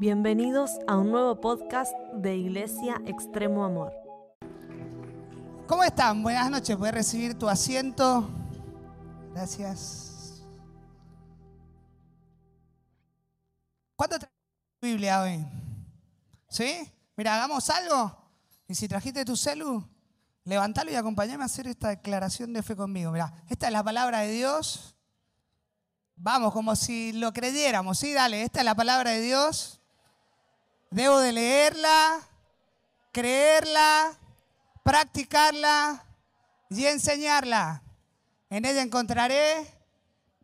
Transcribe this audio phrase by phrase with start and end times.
[0.00, 3.92] Bienvenidos a un nuevo podcast de Iglesia Extremo Amor.
[5.66, 6.22] ¿Cómo están?
[6.22, 6.76] Buenas noches.
[6.76, 8.30] Puedes recibir tu asiento.
[9.32, 10.40] Gracias.
[13.96, 14.32] ¿Cuánto traes
[14.78, 15.44] tu Biblia hoy?
[16.48, 16.88] ¿Sí?
[17.16, 18.16] Mira, hagamos algo.
[18.68, 19.84] Y si trajiste tu celu,
[20.44, 23.10] levantalo y acompáñame a hacer esta declaración de fe conmigo.
[23.10, 24.94] Mira, esta es la palabra de Dios.
[26.14, 27.98] Vamos, como si lo creyéramos.
[27.98, 29.77] Sí, dale, esta es la palabra de Dios.
[30.90, 32.20] Debo de leerla,
[33.12, 34.16] creerla,
[34.82, 36.04] practicarla
[36.70, 37.82] y enseñarla.
[38.48, 39.66] En ella encontraré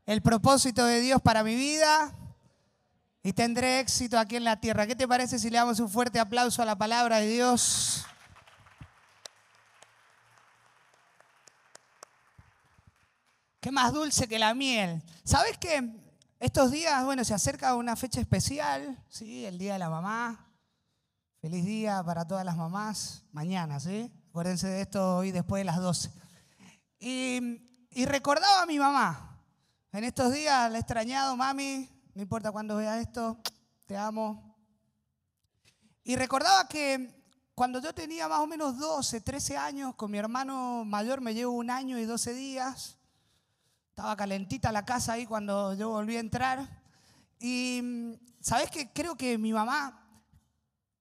[0.04, 2.14] el propósito de Dios para mi vida
[3.22, 4.86] y tendré éxito aquí en la tierra.
[4.86, 8.04] ¿Qué te parece si le damos un fuerte aplauso a la palabra de Dios?
[13.60, 15.02] Qué más dulce que la miel.
[15.24, 16.03] ¿Sabes qué?
[16.44, 19.46] Estos días, bueno, se acerca una fecha especial, ¿sí?
[19.46, 20.52] El Día de la Mamá.
[21.40, 23.24] Feliz día para todas las mamás.
[23.32, 24.12] Mañana, ¿sí?
[24.28, 26.10] Acuérdense de esto hoy después de las 12.
[26.98, 29.42] Y, y recordaba a mi mamá.
[29.90, 31.88] En estos días la he extrañado, mami.
[32.14, 33.40] No importa cuándo vea esto,
[33.86, 34.54] te amo.
[36.02, 40.84] Y recordaba que cuando yo tenía más o menos 12, 13 años, con mi hermano
[40.84, 42.98] mayor me llevo un año y 12 días.
[43.94, 46.68] Estaba calentita la casa ahí cuando yo volví a entrar.
[47.38, 47.80] Y
[48.40, 50.04] sabes que creo que mi mamá,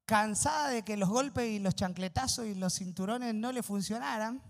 [0.05, 4.44] cansada de que los golpes y los chancletazos y los cinturones no le funcionaran,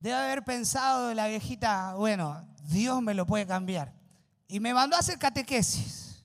[0.00, 3.94] debe haber pensado la viejita, bueno, Dios me lo puede cambiar.
[4.46, 6.22] Y me mandó a hacer catequesis.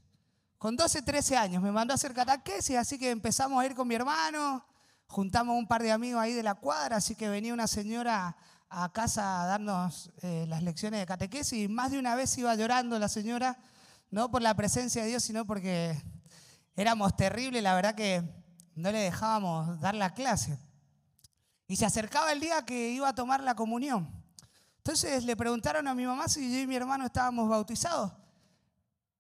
[0.57, 3.87] Con 12, 13 años me mandó a hacer catequesis, así que empezamos a ir con
[3.87, 4.65] mi hermano,
[5.07, 8.35] juntamos un par de amigos ahí de la cuadra, así que venía una señora
[8.69, 12.53] a casa a darnos eh, las lecciones de catequesis y más de una vez iba
[12.55, 13.57] llorando la señora,
[14.11, 15.99] no por la presencia de Dios, sino porque
[16.75, 18.23] éramos terribles, la verdad que
[18.75, 20.59] no le dejábamos dar la clase.
[21.67, 24.09] Y se acercaba el día que iba a tomar la comunión.
[24.77, 28.11] Entonces le preguntaron a mi mamá si yo y mi hermano estábamos bautizados.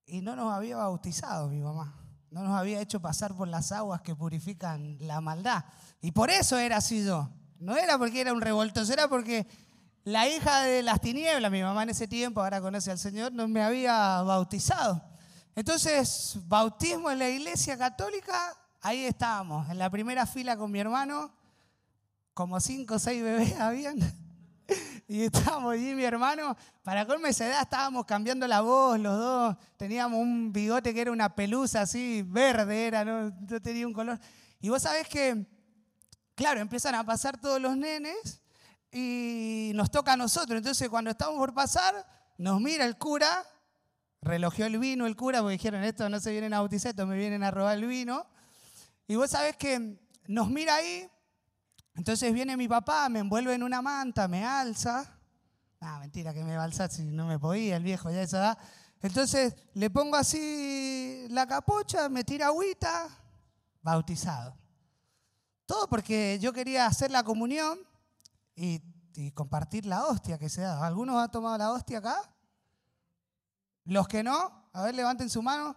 [0.05, 1.95] Y no nos había bautizado mi mamá.
[2.31, 5.65] No nos había hecho pasar por las aguas que purifican la maldad.
[6.01, 7.29] Y por eso era así yo.
[7.59, 9.45] No era porque era un revoltoso, era porque
[10.05, 13.47] la hija de las tinieblas, mi mamá en ese tiempo, ahora conoce al Señor, no
[13.49, 15.03] me había bautizado.
[15.55, 21.33] Entonces, bautismo en la iglesia católica, ahí estábamos, en la primera fila con mi hermano,
[22.33, 23.99] como cinco o seis bebés habían.
[25.07, 29.55] Y estábamos allí, mi hermano, para colme esa edad estábamos cambiando la voz los dos,
[29.75, 34.19] teníamos un bigote que era una pelusa así, verde era, no, no tenía un color.
[34.61, 35.47] Y vos sabés que
[36.39, 38.41] claro, empiezan a pasar todos los nenes
[38.93, 40.57] y nos toca a nosotros.
[40.57, 41.93] Entonces, cuando estamos por pasar,
[42.37, 43.45] nos mira el cura,
[44.21, 47.43] relojeó el vino el cura, porque dijeron, esto no se vienen a bautizar, me vienen
[47.43, 48.25] a robar el vino.
[49.05, 51.09] Y vos sabés que nos mira ahí,
[51.95, 55.19] entonces viene mi papá, me envuelve en una manta, me alza.
[55.81, 58.57] Ah, mentira, que me va si no me podía, el viejo ya esa edad.
[59.01, 63.09] Entonces le pongo así la capucha, me tira agüita,
[63.81, 64.55] bautizado.
[65.69, 67.77] Todo porque yo quería hacer la comunión
[68.55, 68.81] y,
[69.35, 70.83] compartir la hostia que se da.
[70.83, 72.33] ¿Algunos han tomado la hostia acá?
[73.85, 75.75] Los que no, a ver, levanten su mano,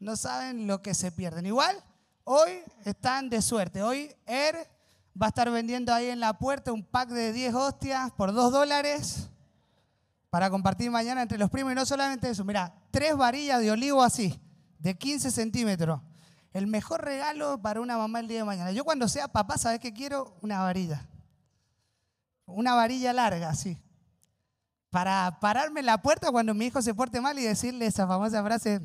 [0.00, 1.44] no saben lo que se pierden.
[1.44, 1.76] Igual,
[2.24, 3.82] hoy están de suerte.
[3.82, 4.66] Hoy Er
[5.20, 8.50] va a estar vendiendo ahí en la puerta un pack de 10 hostias por 2
[8.50, 9.28] dólares
[10.30, 11.72] para compartir mañana entre los primos.
[11.72, 14.40] Y no solamente eso, mira, tres varillas de olivo así,
[14.78, 16.00] de 15 centímetros.
[16.54, 18.70] El mejor regalo para una mamá el día de mañana.
[18.70, 20.36] Yo cuando sea papá, ¿sabes qué quiero?
[20.40, 21.04] Una varilla.
[22.46, 23.76] Una varilla larga, así.
[24.88, 28.40] Para pararme en la puerta cuando mi hijo se porte mal y decirle esa famosa
[28.44, 28.80] frase,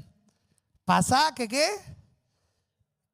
[0.84, 1.70] pasá, que qué?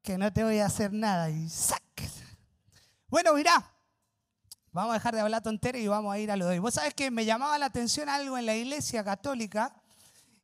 [0.00, 1.28] Que no te voy a hacer nada.
[1.28, 2.22] Y saques.
[3.08, 3.74] Bueno, mirá,
[4.72, 6.58] vamos a dejar de hablar tontería y vamos a ir a lo de hoy.
[6.60, 9.74] Vos sabés que me llamaba la atención algo en la iglesia católica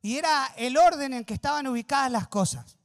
[0.03, 2.77] y era el orden en que estaban ubicadas las cosas.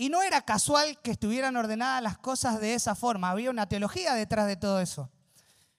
[0.00, 4.14] Y no era casual que estuvieran ordenadas las cosas de esa forma, había una teología
[4.14, 5.10] detrás de todo eso.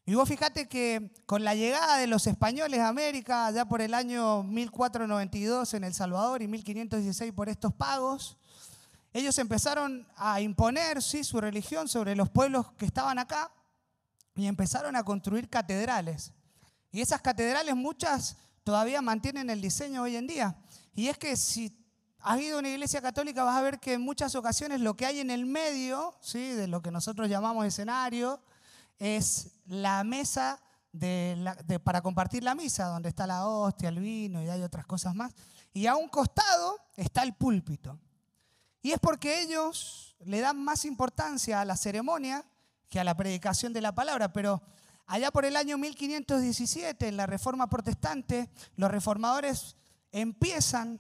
[0.06, 3.94] Y vos fíjate que con la llegada de los españoles a América, ya por el
[3.94, 8.38] año 1492 en El Salvador y 1516 por estos pagos,
[9.14, 11.24] ellos empezaron a imponer ¿sí?
[11.24, 13.54] su religión sobre los pueblos que estaban acá
[14.36, 16.34] y empezaron a construir catedrales.
[16.92, 18.36] Y esas catedrales muchas
[18.66, 20.58] todavía mantienen el diseño hoy en día.
[20.94, 21.80] Y es que si
[22.22, 25.06] has ido a una iglesia católica, vas a ver que en muchas ocasiones lo que
[25.06, 26.52] hay en el medio, ¿sí?
[26.52, 28.42] de lo que nosotros llamamos escenario,
[28.98, 30.62] es la mesa
[31.84, 35.34] para compartir la misa, donde está la hostia, el vino y hay otras cosas más.
[35.74, 38.00] Y a un costado está el púlpito.
[38.82, 42.46] Y es porque ellos le dan más importancia a la ceremonia
[42.90, 44.34] que a la predicación de la palabra.
[44.34, 44.62] Pero
[45.06, 49.76] allá por el año 1517, en la Reforma Protestante, los reformadores
[50.12, 51.00] empiezan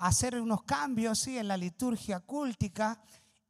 [0.00, 1.36] hacer unos cambios ¿sí?
[1.36, 2.98] en la liturgia cúltica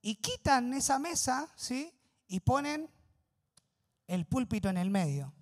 [0.03, 1.95] y quitan esa mesa ¿sí?
[2.27, 2.91] y ponen
[4.09, 5.33] el púlpito en el medio,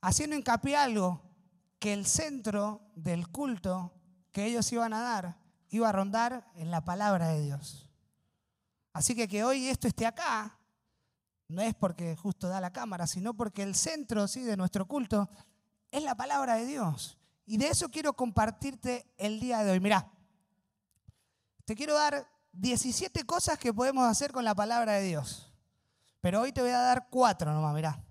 [0.00, 1.22] haciendo hincapié algo,
[1.78, 3.92] que el centro del culto
[4.32, 5.38] que ellos iban a dar
[5.68, 7.90] iba a rondar en la palabra de Dios.
[8.94, 10.58] Así que que hoy esto esté acá,
[11.48, 14.44] no es porque justo da la cámara, sino porque el centro ¿sí?
[14.44, 15.28] de nuestro culto
[15.90, 17.18] es la palabra de Dios.
[17.46, 19.80] Y de eso quiero compartirte el día de hoy.
[19.80, 20.10] Mirá,
[21.64, 25.52] te quiero dar 17 cosas que podemos hacer con la palabra de Dios.
[26.20, 28.02] Pero hoy te voy a dar cuatro nomás, mirá.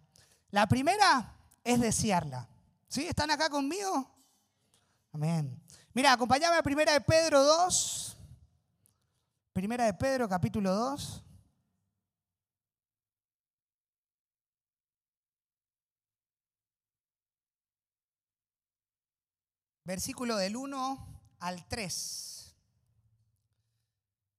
[0.52, 2.48] La primera es desearla.
[2.88, 3.08] ¿Sí?
[3.08, 4.08] ¿Están acá conmigo?
[5.12, 5.60] Amén.
[5.94, 8.18] Mira, acompáñame a Primera de Pedro 2.
[9.52, 11.24] Primera de Pedro, capítulo 2.
[19.86, 22.56] Versículo del 1 al 3.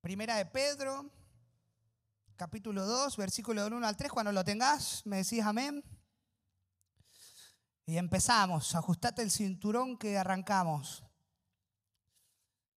[0.00, 1.10] Primera de Pedro,
[2.36, 4.10] capítulo 2, versículo del 1 al 3.
[4.10, 5.84] Cuando lo tengas, me decís amén.
[7.84, 8.74] Y empezamos.
[8.74, 11.04] Ajustate el cinturón que arrancamos.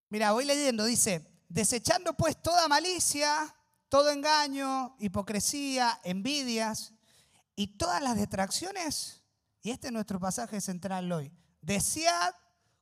[0.09, 0.83] Mira, voy leyendo.
[0.83, 3.55] Dice, desechando pues toda malicia,
[3.87, 6.93] todo engaño, hipocresía, envidias
[7.55, 9.23] y todas las distracciones.
[9.61, 11.31] Y este es nuestro pasaje central hoy.
[11.61, 12.33] Desead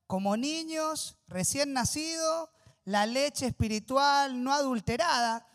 [0.08, 2.50] como niños recién nacidos
[2.86, 5.48] la leche espiritual no adulterada,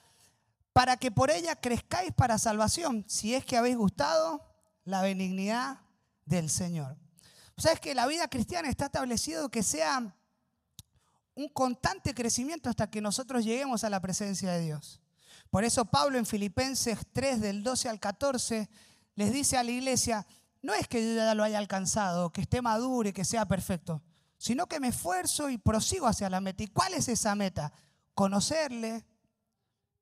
[0.73, 4.44] para que por ella crezcáis para salvación, si es que habéis gustado
[4.85, 5.81] la benignidad
[6.25, 6.97] del Señor.
[7.56, 10.17] ¿Sabes que la vida cristiana está establecido que sea
[11.35, 15.00] un constante crecimiento hasta que nosotros lleguemos a la presencia de Dios?
[15.50, 18.69] Por eso Pablo en Filipenses 3 del 12 al 14
[19.17, 20.26] les dice a la iglesia,
[20.62, 24.02] no es que yo ya lo haya alcanzado, que esté maduro y que sea perfecto,
[24.41, 26.63] sino que me esfuerzo y prosigo hacia la meta.
[26.63, 27.75] ¿Y cuál es esa meta?
[28.15, 29.05] Conocerle,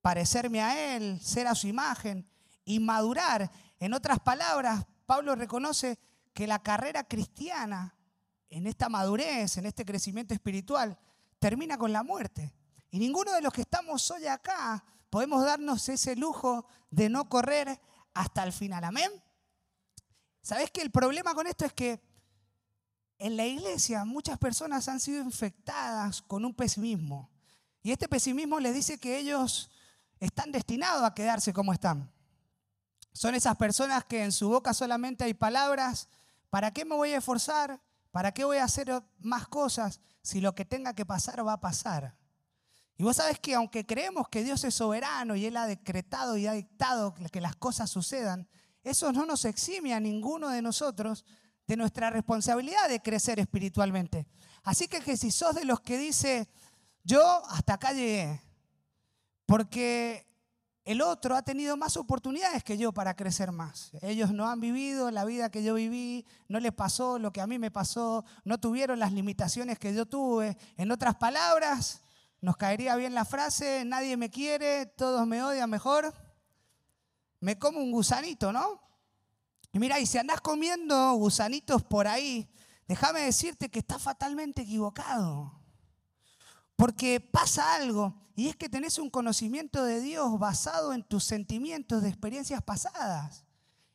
[0.00, 2.31] parecerme a Él, ser a su imagen
[2.64, 3.50] y madurar.
[3.81, 5.99] En otras palabras, Pablo reconoce
[6.32, 7.96] que la carrera cristiana,
[8.49, 10.96] en esta madurez, en este crecimiento espiritual,
[11.41, 12.55] termina con la muerte.
[12.93, 17.81] Y ninguno de los que estamos hoy acá podemos darnos ese lujo de no correr
[18.14, 18.84] hasta el final.
[18.84, 19.11] Amén.
[20.43, 22.07] ¿Sabes que el problema con esto es que
[23.19, 27.31] en la iglesia muchas personas han sido infectadas con un pesimismo.
[27.82, 29.70] Y este pesimismo les dice que ellos
[30.20, 32.11] están destinados a quedarse como están.
[33.12, 36.09] Son esas personas que en su boca solamente hay palabras,
[36.50, 37.81] ¿para qué me voy a esforzar?
[38.11, 41.61] ¿Para qué voy a hacer más cosas si lo que tenga que pasar va a
[41.61, 42.17] pasar?
[42.97, 46.47] Y vos sabes que aunque creemos que Dios es soberano y Él ha decretado y
[46.47, 48.49] ha dictado que las cosas sucedan,
[48.82, 51.25] eso no nos exime a ninguno de nosotros
[51.69, 54.26] de nuestra responsabilidad de crecer espiritualmente.
[54.65, 56.49] Así que, que si sos de los que dice,
[57.05, 58.41] yo hasta acá llegué,
[59.44, 60.26] porque
[60.85, 63.93] el otro ha tenido más oportunidades que yo para crecer más.
[64.00, 67.47] Ellos no han vivido la vida que yo viví, no les pasó lo que a
[67.47, 70.56] mí me pasó, no tuvieron las limitaciones que yo tuve.
[70.79, 72.00] En otras palabras,
[72.41, 76.15] nos caería bien la frase, nadie me quiere, todos me odian mejor.
[77.41, 78.87] Me como un gusanito, ¿no?
[79.79, 82.49] Mira, y si andás comiendo gusanitos por ahí,
[82.87, 85.53] déjame decirte que estás fatalmente equivocado.
[86.77, 92.03] Porque pasa algo, y es que tenés un conocimiento de Dios basado en tus sentimientos
[92.03, 93.44] de experiencias pasadas.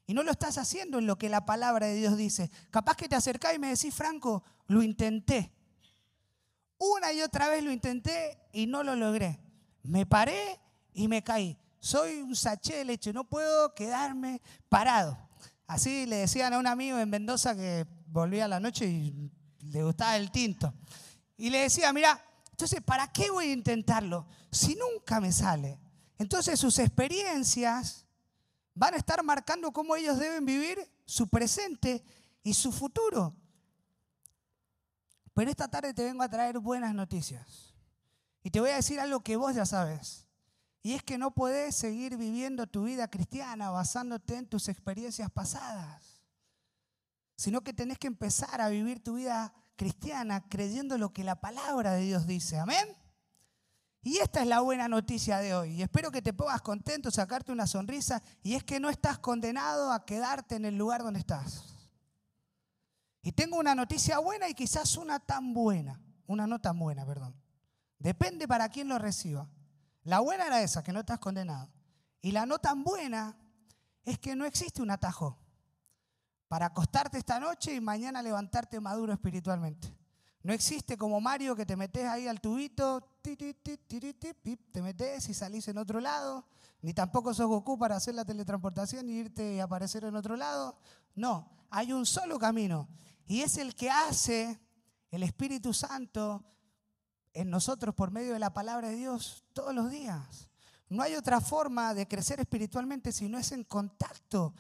[0.06, 2.52] Y no lo estás haciendo en lo que la palabra de Dios dice.
[2.70, 5.54] Capaz que te acercás y me decís, Franco, lo intenté.
[6.78, 9.40] Una y otra vez lo intenté y no lo logré.
[9.84, 10.60] Me paré
[10.94, 11.58] y me caí.
[11.80, 15.18] Soy un sachet de leche, no puedo quedarme parado.
[15.67, 19.84] Así le decían a un amigo en Mendoza que volvía a la noche y le
[19.84, 20.74] gustaba el tinto.
[21.38, 25.79] Y le decía, mira, entonces, ¿para qué voy a intentarlo si nunca me sale?
[26.17, 28.05] Entonces sus experiencias
[28.75, 32.03] van a estar marcando cómo ellos deben vivir su presente
[32.43, 33.36] y su futuro.
[35.34, 37.74] Pero esta tarde te vengo a traer buenas noticias.
[38.43, 40.23] Y te voy a decir algo que vos ya sabes.
[40.84, 46.25] Y es que no puedes seguir viviendo tu vida cristiana basándote en tus experiencias pasadas,
[47.38, 51.94] sino que tenés que empezar a vivir tu vida cristiana creyendo lo que la palabra
[51.94, 52.60] de Dios dice.
[52.60, 52.98] Amén.
[54.02, 55.75] Y esta es la buena noticia de hoy.
[55.75, 58.22] Y espero que te pongas contento, sacarte una sonrisa.
[58.44, 61.63] Y es que no estás condenado a quedarte en el lugar donde estás.
[63.22, 67.34] Y tengo una noticia buena y quizás una tan buena, una no tan buena, perdón.
[67.98, 69.48] Depende para quién lo reciba.
[70.03, 71.69] La buena era esa, que no estás condenado.
[72.22, 73.38] Y la no tan buena
[74.03, 75.38] es que no existe un atajo
[76.48, 79.93] para acostarte esta noche y mañana levantarte maduro espiritualmente.
[80.43, 85.77] No existe como Mario que te metes ahí al tubito, te metes y salís en
[85.77, 86.45] otro lado,
[86.81, 90.77] ni tampoco sos Goku para hacer la teletransportación y irte y aparecer en otro lado.
[91.15, 92.89] No, hay un solo camino
[93.25, 94.60] y es el que hace
[95.12, 96.43] el Espíritu Santo
[97.34, 100.50] en nosotros por medio de la palabra de Dios todos los días.
[100.90, 104.54] No hay otra forma de crecer espiritualmente si no es en contacto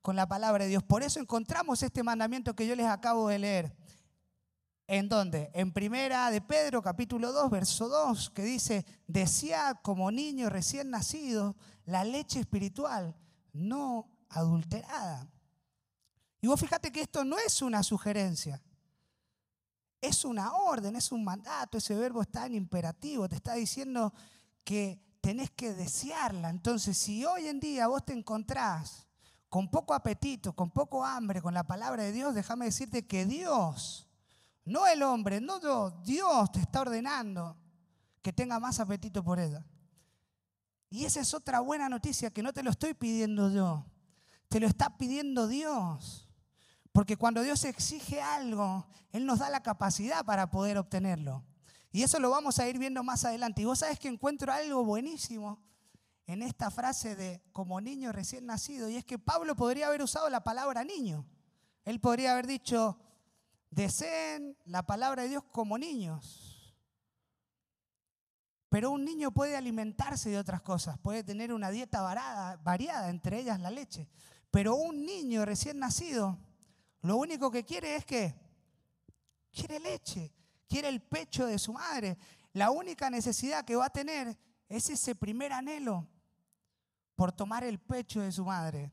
[0.00, 0.82] con la palabra de Dios.
[0.82, 3.76] Por eso encontramos este mandamiento que yo les acabo de leer.
[4.86, 5.50] ¿En dónde?
[5.54, 11.56] En primera de Pedro, capítulo 2, verso 2, que dice, desead como niño recién nacido
[11.86, 13.16] la leche espiritual,
[13.52, 15.26] no adulterada.
[16.42, 18.60] Y vos fíjate que esto no es una sugerencia,
[20.06, 24.12] es una orden, es un mandato, ese verbo está en imperativo, te está diciendo
[24.62, 26.50] que tenés que desearla.
[26.50, 29.06] Entonces, si hoy en día vos te encontrás
[29.48, 34.08] con poco apetito, con poco hambre, con la palabra de Dios, déjame decirte que Dios,
[34.64, 37.56] no el hombre, no yo, Dios te está ordenando
[38.20, 39.64] que tenga más apetito por ella.
[40.90, 43.86] Y esa es otra buena noticia que no te lo estoy pidiendo yo,
[44.48, 46.28] te lo está pidiendo Dios.
[46.94, 51.42] Porque cuando Dios exige algo, Él nos da la capacidad para poder obtenerlo.
[51.90, 53.62] Y eso lo vamos a ir viendo más adelante.
[53.62, 55.60] Y vos sabes que encuentro algo buenísimo
[56.28, 58.88] en esta frase de como niño recién nacido.
[58.88, 61.26] Y es que Pablo podría haber usado la palabra niño.
[61.84, 62.96] Él podría haber dicho,
[63.72, 66.76] deseen la palabra de Dios como niños.
[68.68, 73.40] Pero un niño puede alimentarse de otras cosas, puede tener una dieta variada, variada entre
[73.40, 74.08] ellas la leche.
[74.52, 76.38] Pero un niño recién nacido
[77.04, 78.34] lo único que quiere es que
[79.52, 80.32] quiere leche,
[80.66, 82.16] quiere el pecho de su madre.
[82.54, 84.38] La única necesidad que va a tener
[84.70, 86.08] es ese primer anhelo
[87.14, 88.90] por tomar el pecho de su madre.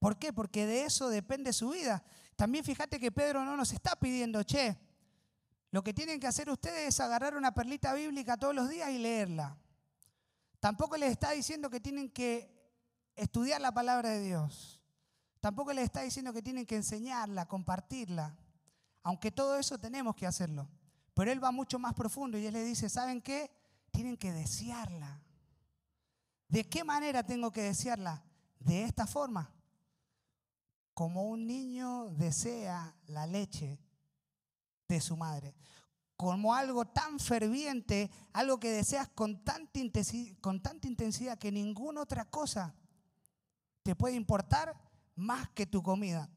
[0.00, 0.32] ¿Por qué?
[0.32, 2.02] Porque de eso depende su vida.
[2.34, 4.76] También fíjate que Pedro no nos está pidiendo, che,
[5.70, 8.98] lo que tienen que hacer ustedes es agarrar una perlita bíblica todos los días y
[8.98, 9.56] leerla.
[10.58, 12.52] Tampoco les está diciendo que tienen que
[13.14, 14.77] estudiar la palabra de Dios.
[15.40, 18.36] Tampoco les está diciendo que tienen que enseñarla, compartirla,
[19.02, 20.68] aunque todo eso tenemos que hacerlo.
[21.14, 23.50] Pero él va mucho más profundo y él le dice, ¿saben qué?
[23.90, 25.20] Tienen que desearla.
[26.48, 28.22] ¿De qué manera tengo que desearla?
[28.58, 29.52] De esta forma.
[30.94, 33.78] Como un niño desea la leche
[34.88, 35.54] de su madre.
[36.16, 39.80] Como algo tan ferviente, algo que deseas con tanta,
[40.40, 42.74] con tanta intensidad que ninguna otra cosa
[43.84, 44.87] te puede importar
[45.18, 46.30] más que tu comida.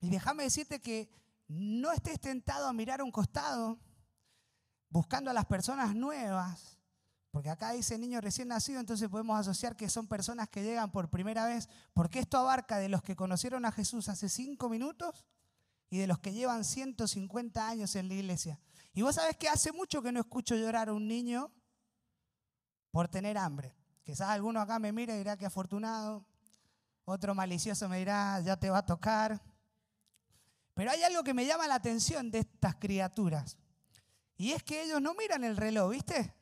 [0.00, 1.10] Y déjame decirte que
[1.48, 3.78] no estés tentado a mirar a un costado
[4.88, 6.78] buscando a las personas nuevas,
[7.32, 11.10] porque acá dice niño recién nacido, entonces podemos asociar que son personas que llegan por
[11.10, 15.24] primera vez, porque esto abarca de los que conocieron a Jesús hace cinco minutos
[15.90, 18.60] y de los que llevan 150 años en la iglesia.
[18.92, 21.52] Y vos sabés que hace mucho que no escucho llorar a un niño
[22.92, 23.74] por tener hambre.
[24.04, 26.24] Quizás alguno acá me mira y dirá que afortunado,
[27.04, 29.40] otro malicioso me dirá, ya te va a tocar.
[30.74, 33.56] Pero hay algo que me llama la atención de estas criaturas.
[34.36, 36.34] Y es que ellos no miran el reloj, ¿viste?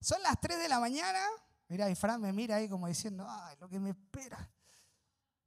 [0.00, 1.20] Son las 3 de la mañana.
[1.68, 4.50] Mira, y Fran me mira ahí como diciendo, ay, lo que me espera.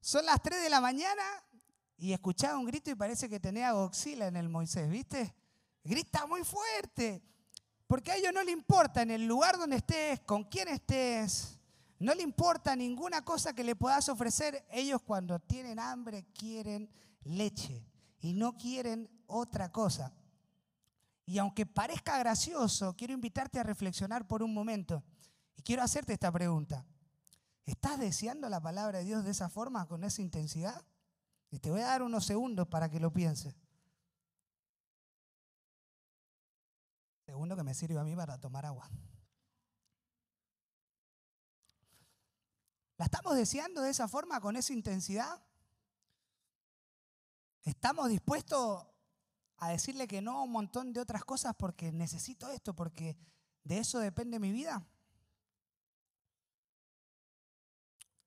[0.02, 1.24] Son las 3 de la mañana
[1.98, 5.34] y escuchaba un grito y parece que tenía goxila en el Moisés, ¿viste?
[5.84, 7.24] Grita muy fuerte.
[7.88, 11.55] Porque a ellos no le importa en el lugar donde estés, con quién estés,
[12.06, 14.64] no le importa ninguna cosa que le puedas ofrecer.
[14.70, 16.88] Ellos cuando tienen hambre quieren
[17.24, 17.84] leche
[18.20, 20.14] y no quieren otra cosa.
[21.26, 25.04] Y aunque parezca gracioso, quiero invitarte a reflexionar por un momento.
[25.58, 26.86] Y quiero hacerte esta pregunta.
[27.66, 30.86] ¿Estás deseando la palabra de Dios de esa forma, con esa intensidad?
[31.50, 33.56] Y te voy a dar unos segundos para que lo pienses.
[37.26, 38.92] Segundo que me sirve a mí para tomar agua.
[42.98, 45.42] ¿La estamos deseando de esa forma, con esa intensidad?
[47.64, 48.86] ¿Estamos dispuestos
[49.58, 53.18] a decirle que no a un montón de otras cosas porque necesito esto, porque
[53.64, 54.88] de eso depende mi vida?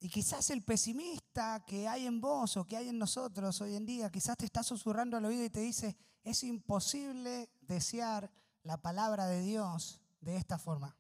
[0.01, 3.87] Y quizás el pesimista que hay en vos o que hay en nosotros hoy en
[3.87, 8.31] día, quizás te está susurrando al oído y te dice, es imposible desear
[8.63, 10.97] la palabra de Dios de esta forma.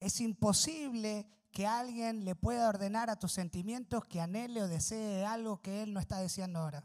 [0.00, 5.62] Es imposible que alguien le pueda ordenar a tus sentimientos que anhele o desee algo
[5.62, 6.84] que él no está deseando ahora.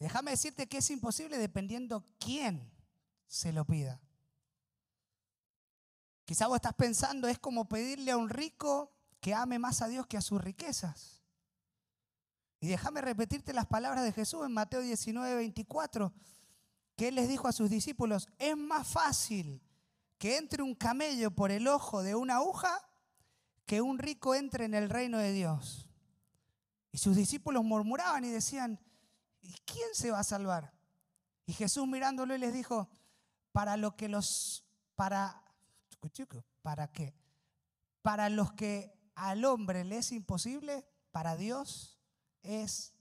[0.00, 2.68] Déjame decirte que es imposible dependiendo quién
[3.28, 4.00] se lo pida.
[6.24, 10.08] Quizá vos estás pensando, es como pedirle a un rico que ame más a Dios
[10.08, 11.22] que a sus riquezas.
[12.58, 16.12] Y déjame repetirte las palabras de Jesús en Mateo 19, 24,
[16.96, 19.62] que Él les dijo a sus discípulos, es más fácil
[20.18, 22.84] que entre un camello por el ojo de una aguja
[23.66, 25.88] que un rico entre en el reino de Dios.
[26.92, 28.80] Y sus discípulos murmuraban y decían,
[29.40, 30.72] ¿y quién se va a salvar?
[31.46, 32.88] Y Jesús mirándolo les dijo,
[33.52, 35.44] para lo que los, para,
[36.62, 37.14] ¿para qué?
[38.02, 41.98] Para los que al hombre le es imposible, para Dios
[42.42, 42.94] es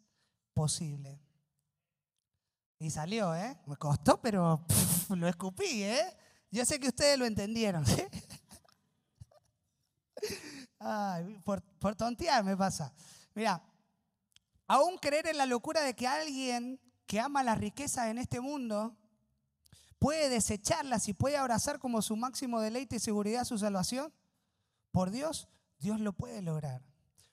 [0.53, 1.22] posible.
[2.79, 3.58] Y salió, ¿eh?
[3.65, 4.65] Me costó, pero
[5.10, 6.17] lo escupí, ¿eh?
[6.51, 7.86] Yo sé que ustedes lo entendieron.
[11.43, 12.93] Por, por tontear me pasa.
[13.35, 13.63] Mira,
[14.67, 18.95] aún creer en la locura de que alguien que ama las riquezas en este mundo
[19.99, 24.13] puede desecharlas y puede abrazar como su máximo deleite y seguridad su salvación,
[24.91, 25.47] por Dios,
[25.79, 26.83] Dios lo puede lograr.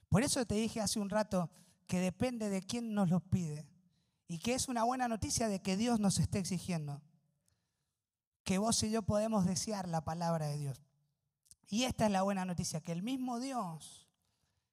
[0.09, 1.51] Por eso te dije hace un rato
[1.87, 3.67] que depende de quién nos lo pide
[4.29, 7.03] y que es una buena noticia de que Dios nos esté exigiendo.
[8.45, 10.81] Que vos y yo podemos desear la palabra de Dios.
[11.71, 14.11] Y esta es la buena noticia, que el mismo Dios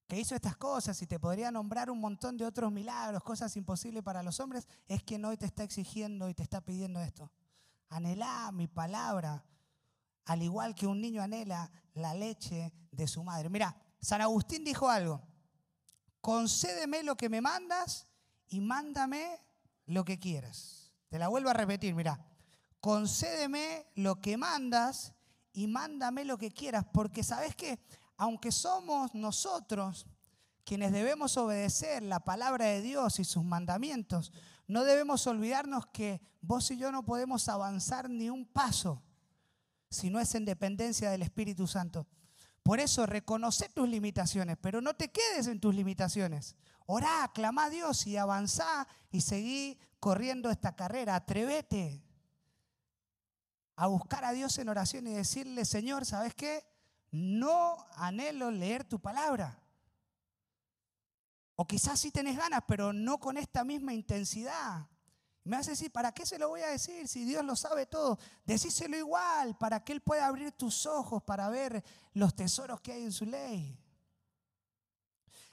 [0.07, 4.03] que hizo estas cosas y te podría nombrar un montón de otros milagros, cosas imposibles
[4.03, 7.29] para los hombres, es quien hoy te está exigiendo y te está pidiendo esto.
[7.89, 9.43] Anhelá mi palabra,
[10.25, 13.49] al igual que un niño anhela la leche de su madre.
[13.49, 15.21] Mira, San Agustín dijo algo,
[16.21, 18.07] concédeme lo que me mandas
[18.47, 19.41] y mándame
[19.87, 20.93] lo que quieras.
[21.09, 22.25] Te la vuelvo a repetir, mira,
[22.79, 25.13] concédeme lo que mandas
[25.57, 27.79] y mándame lo que quieras, porque sabes que
[28.15, 30.05] aunque somos nosotros
[30.63, 34.31] quienes debemos obedecer la palabra de Dios y sus mandamientos,
[34.67, 39.01] no debemos olvidarnos que vos y yo no podemos avanzar ni un paso
[39.89, 42.05] si no es en dependencia del Espíritu Santo.
[42.61, 46.55] Por eso reconoce tus limitaciones, pero no te quedes en tus limitaciones.
[46.85, 51.15] Orá, clama a Dios y avanzá y seguí corriendo esta carrera.
[51.15, 52.03] Atrévete
[53.77, 56.65] a buscar a Dios en oración y decirle, Señor, ¿sabes qué?
[57.11, 59.61] No anhelo leer tu palabra.
[61.55, 64.87] O quizás sí tenés ganas, pero no con esta misma intensidad.
[65.43, 67.85] Me vas a decir, ¿para qué se lo voy a decir si Dios lo sabe
[67.85, 68.17] todo?
[68.45, 73.03] Decíselo igual, para que Él pueda abrir tus ojos para ver los tesoros que hay
[73.03, 73.79] en su ley.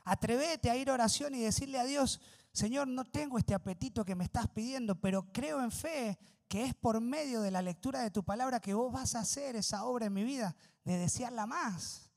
[0.03, 4.15] Atrévete a ir a oración y decirle a Dios, Señor, no tengo este apetito que
[4.15, 8.11] me estás pidiendo, pero creo en fe que es por medio de la lectura de
[8.11, 12.11] tu palabra que vos vas a hacer esa obra en mi vida, de desearla más.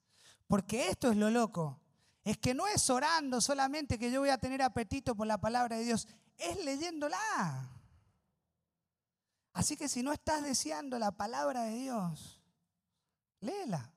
[0.48, 1.80] Porque esto es lo loco.
[2.24, 5.78] Es que no es orando solamente que yo voy a tener apetito por la palabra
[5.78, 7.18] de Dios, es leyéndola.
[9.54, 12.44] Así que si no estás deseando la palabra de Dios,
[13.40, 13.92] léela.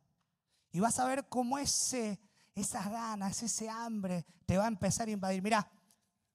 [0.73, 2.21] Y vas a ver cómo ese,
[2.55, 5.43] esas ganas, ese hambre te va a empezar a invadir.
[5.43, 5.69] Mira,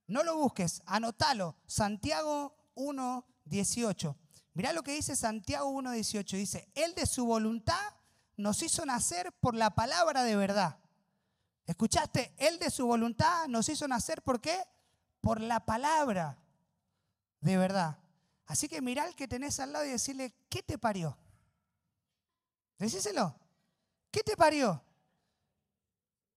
[0.08, 1.56] no lo busques, anótalo.
[1.66, 4.18] Santiago 1, 18.
[4.54, 6.38] Mirá lo que dice Santiago 1.18.
[6.38, 7.94] Dice, Él de su voluntad
[8.38, 10.80] nos hizo nacer por la palabra de verdad.
[11.66, 12.34] ¿Escuchaste?
[12.38, 14.62] Él de su voluntad nos hizo nacer ¿por qué?
[15.22, 16.38] Por la palabra
[17.42, 17.98] de verdad.
[18.46, 21.18] Así que mirá al que tenés al lado y decirle, ¿qué te parió?
[22.78, 23.36] Decíselo.
[24.12, 24.84] ¿Qué te parió?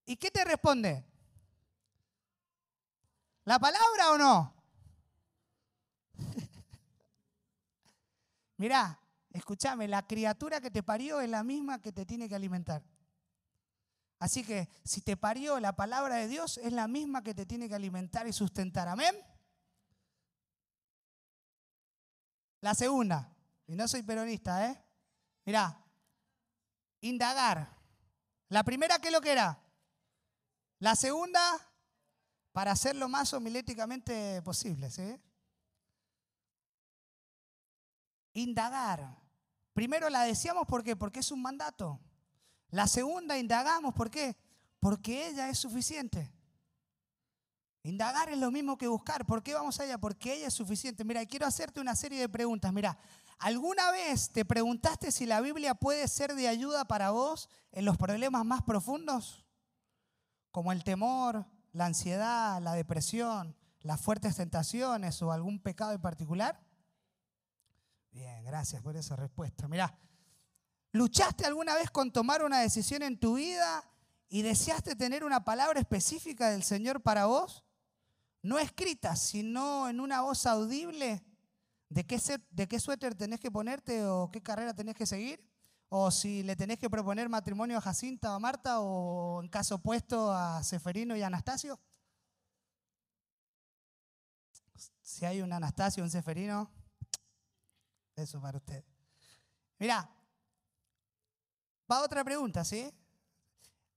[0.06, 1.04] ¿Y qué te responde?
[3.44, 4.57] ¿La palabra o no?
[8.58, 12.82] Mirá, escúchame, la criatura que te parió es la misma que te tiene que alimentar.
[14.18, 17.68] Así que si te parió la palabra de Dios, es la misma que te tiene
[17.68, 18.88] que alimentar y sustentar.
[18.88, 19.16] Amén.
[22.60, 23.32] La segunda,
[23.68, 24.84] y no soy peronista, ¿eh?
[25.44, 25.84] Mirá,
[27.00, 27.76] indagar.
[28.48, 29.62] La primera, ¿qué es lo que era?
[30.80, 31.40] La segunda,
[32.50, 35.20] para hacerlo más homiléticamente posible, ¿sí?
[38.38, 39.18] Indagar.
[39.72, 40.96] Primero la decíamos ¿por qué?
[40.96, 42.00] Porque es un mandato.
[42.70, 44.36] La segunda indagamos ¿por qué?
[44.80, 46.32] Porque ella es suficiente.
[47.82, 49.24] Indagar es lo mismo que buscar.
[49.24, 49.98] ¿Por qué vamos allá?
[49.98, 51.04] Porque ella es suficiente.
[51.04, 52.72] Mira, quiero hacerte una serie de preguntas.
[52.72, 52.98] Mira,
[53.38, 57.96] ¿alguna vez te preguntaste si la Biblia puede ser de ayuda para vos en los
[57.96, 59.46] problemas más profundos?
[60.50, 66.60] Como el temor, la ansiedad, la depresión, las fuertes tentaciones o algún pecado en particular.
[68.18, 69.68] Bien, gracias por esa respuesta.
[69.68, 69.96] Mirá,
[70.90, 73.88] ¿luchaste alguna vez con tomar una decisión en tu vida
[74.28, 77.64] y deseaste tener una palabra específica del Señor para vos?
[78.42, 81.24] No escrita, sino en una voz audible
[81.90, 85.48] de qué, de qué suéter tenés que ponerte o qué carrera tenés que seguir.
[85.88, 89.76] O si le tenés que proponer matrimonio a Jacinta o a Marta, o en caso
[89.76, 91.78] opuesto a Seferino y Anastasio.
[95.02, 96.68] Si hay un Anastasio, un Seferino,
[98.18, 98.84] eso para usted.
[99.78, 100.10] Mira,
[101.90, 102.92] va otra pregunta, ¿sí?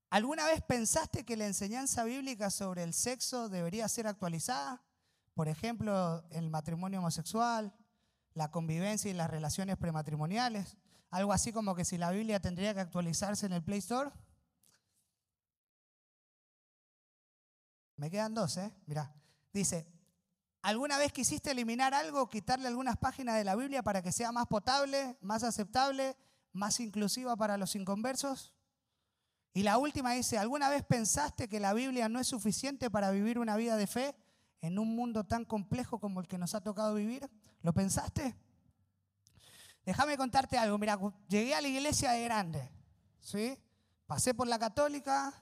[0.10, 4.84] ¿Alguna vez pensaste que la enseñanza bíblica sobre el sexo debería ser actualizada?
[5.34, 7.74] Por ejemplo, el matrimonio homosexual,
[8.34, 10.78] la convivencia y las relaciones prematrimoniales.
[11.10, 14.12] Algo así como que si la Biblia tendría que actualizarse en el Play Store.
[17.96, 18.74] Me quedan dos, ¿eh?
[18.88, 19.14] Mirá.
[19.54, 19.88] Dice,
[20.62, 24.48] ¿alguna vez quisiste eliminar algo, quitarle algunas páginas de la Biblia para que sea más
[24.48, 26.16] potable, más aceptable,
[26.54, 28.54] más inclusiva para los inconversos?
[29.54, 33.38] Y la última dice, ¿alguna vez pensaste que la Biblia no es suficiente para vivir
[33.38, 34.16] una vida de fe
[34.62, 37.30] en un mundo tan complejo como el que nos ha tocado vivir?
[37.62, 38.36] ¿Lo pensaste?
[39.86, 40.78] Déjame contarte algo.
[40.78, 40.98] Mira,
[41.28, 42.72] llegué a la iglesia de grande,
[43.20, 43.58] ¿sí?
[44.06, 45.34] Pasé por la católica,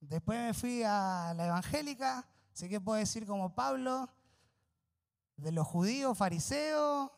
[0.00, 4.08] después me fui a la evangélica, sé que puedo decir como Pablo,
[5.36, 7.10] de los judíos fariseos,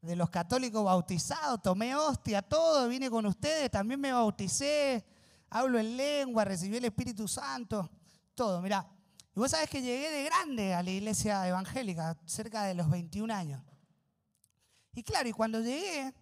[0.00, 5.04] de los católicos bautizados, tomé hostia, todo, vine con ustedes, también me bauticé,
[5.50, 7.90] hablo en lengua, recibí el Espíritu Santo,
[8.34, 8.60] todo.
[8.62, 8.86] Mira,
[9.34, 13.32] y vos sabés que llegué de grande a la iglesia evangélica, cerca de los 21
[13.32, 13.62] años.
[14.92, 16.14] Y claro, y cuando llegué,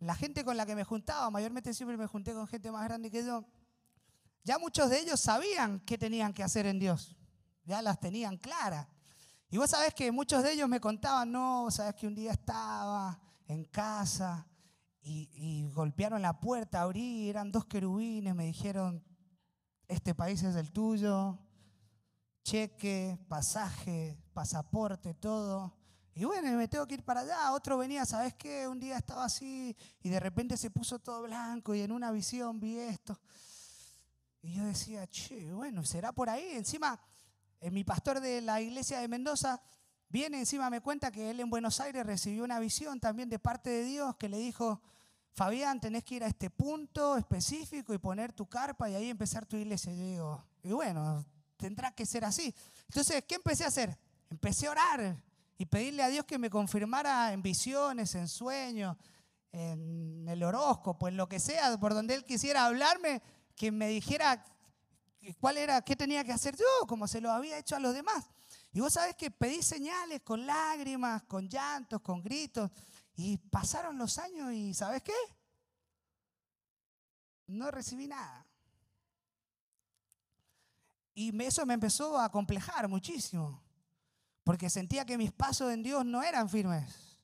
[0.00, 3.10] la gente con la que me juntaba, mayormente siempre me junté con gente más grande
[3.10, 3.44] que yo,
[4.44, 7.16] ya muchos de ellos sabían qué tenían que hacer en Dios,
[7.64, 8.86] ya las tenían claras.
[9.50, 13.18] Y vos sabés que muchos de ellos me contaban, no, sabés que un día estaba
[13.46, 14.46] en casa
[15.00, 19.02] y, golpearon la puerta, abrí, eran dos querubines, me dijeron,
[19.86, 21.38] este país es el tuyo,
[22.42, 25.74] cheque, pasaje, pasaporte, todo.
[26.14, 27.52] Y bueno, me tengo que ir para allá.
[27.52, 28.68] Otro venía, ¿sabes qué?
[28.68, 32.60] Un día estaba así y de repente se puso todo blanco y en una visión
[32.60, 33.18] vi esto.
[34.42, 36.50] Y yo decía, che, bueno, será por ahí.
[36.52, 36.98] Encima, en
[37.60, 39.60] mi pastor de la iglesia de Mendoza
[40.08, 43.70] viene encima, me cuenta que él en Buenos Aires recibió una visión también de parte
[43.70, 44.80] de Dios que le dijo,
[45.32, 49.46] Fabián, tenés que ir a este punto específico y poner tu carpa y ahí empezar
[49.46, 49.92] tu iglesia.
[49.92, 51.24] yo digo, y bueno,
[51.56, 52.54] tendrá que ser así.
[52.88, 53.96] Entonces, ¿qué empecé a hacer?
[54.30, 55.16] Empecé a orar
[55.56, 58.96] y pedirle a Dios que me confirmara en visiones, en sueños,
[59.52, 63.22] en el horóscopo, en lo que sea, por donde Él quisiera hablarme,
[63.56, 64.44] que me dijera
[65.40, 68.28] cuál era, qué tenía que hacer yo, como se lo había hecho a los demás.
[68.72, 72.70] Y vos sabés que pedí señales con lágrimas, con llantos, con gritos.
[73.14, 75.14] Y pasaron los años y ¿sabes qué?
[77.46, 78.46] No recibí nada.
[81.14, 83.60] Y eso me empezó a complejar muchísimo,
[84.44, 87.18] porque sentía que mis pasos en Dios no eran firmes,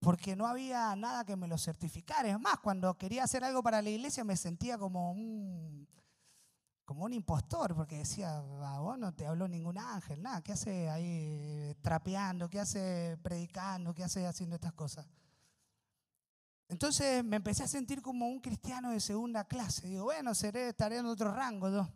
[0.00, 2.28] porque no había nada que me lo certificara.
[2.28, 5.88] Es más, cuando quería hacer algo para la iglesia me sentía como un
[6.84, 10.90] como un impostor, porque decía, ah, vos no te habló ningún ángel, nada, ¿qué hace
[10.90, 12.48] ahí trapeando?
[12.50, 13.94] ¿Qué hace predicando?
[13.94, 15.06] ¿Qué hace haciendo estas cosas?
[16.68, 19.86] Entonces me empecé a sentir como un cristiano de segunda clase.
[19.86, 21.88] Digo, bueno, seré, estaré en otro rango yo.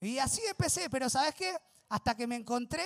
[0.00, 1.56] Y así empecé, pero ¿sabes qué?
[1.88, 2.84] Hasta que me encontré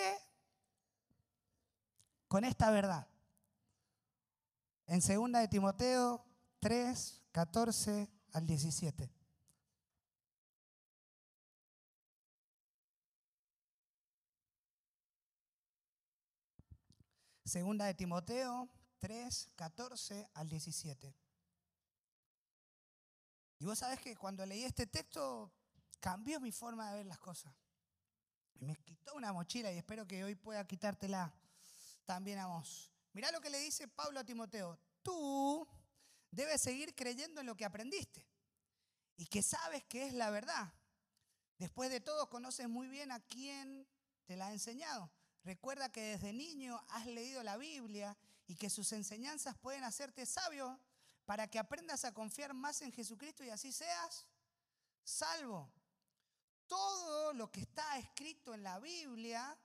[2.28, 3.06] con esta verdad.
[4.86, 6.24] En segunda de Timoteo
[6.60, 9.10] 3, 14 al 17.
[17.44, 21.14] Segunda de Timoteo 3, 14 al 17.
[23.58, 25.52] Y vos sabés que cuando leí este texto
[26.00, 27.54] cambió mi forma de ver las cosas.
[28.60, 31.34] Me quitó una mochila y espero que hoy pueda quitártela
[32.06, 32.90] también a vos.
[33.12, 34.78] Mirá lo que le dice Pablo a Timoteo.
[35.02, 35.68] Tú
[36.30, 38.26] debes seguir creyendo en lo que aprendiste
[39.16, 40.72] y que sabes que es la verdad.
[41.58, 43.86] Después de todo, conoces muy bien a quién
[44.24, 45.10] te la ha enseñado.
[45.44, 50.80] Recuerda que desde niño has leído la Biblia y que sus enseñanzas pueden hacerte sabio
[51.26, 54.26] para que aprendas a confiar más en Jesucristo y así seas
[55.02, 55.70] salvo.
[56.66, 59.56] Todo lo que está escrito en la Biblia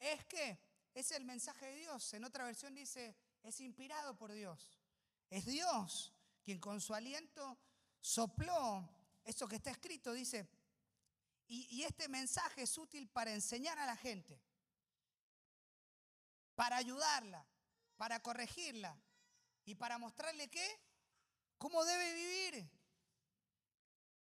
[0.00, 0.58] es que
[0.94, 2.14] es el mensaje de Dios.
[2.14, 4.80] En otra versión dice, es inspirado por Dios.
[5.28, 7.58] Es Dios quien con su aliento
[8.00, 8.88] sopló
[9.22, 10.48] eso que está escrito, dice,
[11.46, 14.40] y, y este mensaje es útil para enseñar a la gente
[16.54, 17.46] para ayudarla,
[17.96, 18.96] para corregirla
[19.64, 20.80] y para mostrarle qué,
[21.58, 22.70] cómo debe vivir.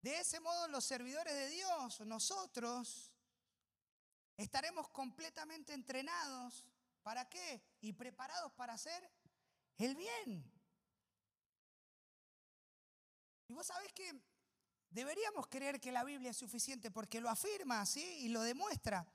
[0.02, 3.12] De ese modo los servidores de Dios, nosotros,
[4.38, 6.65] estaremos completamente entrenados.
[7.04, 7.63] ¿Para qué?
[7.82, 9.12] Y preparados para hacer
[9.78, 10.52] el bien.
[13.50, 14.13] vos sabés que
[14.89, 18.04] deberíamos creer que la Biblia es suficiente porque lo afirma, ¿sí?
[18.20, 19.06] Y lo demuestra.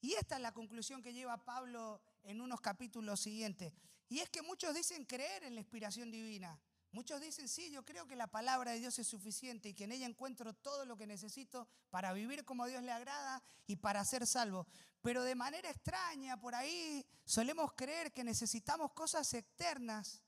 [0.00, 3.72] Y esta es la conclusión que lleva Pablo en unos capítulos siguientes.
[4.08, 6.58] Y es que muchos dicen creer en la inspiración divina.
[6.90, 9.92] Muchos dicen, sí, yo creo que la palabra de Dios es suficiente y que en
[9.92, 14.04] ella encuentro todo lo que necesito para vivir como a Dios le agrada y para
[14.04, 14.66] ser salvo.
[15.02, 20.22] Pero de manera extraña, por ahí solemos creer que necesitamos cosas externas